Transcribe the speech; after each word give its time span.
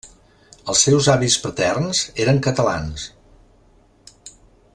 Els 0.73 0.79
seus 0.87 1.09
avis 1.17 1.35
paterns 1.43 2.01
eren 2.25 2.41
catalans. 2.49 3.07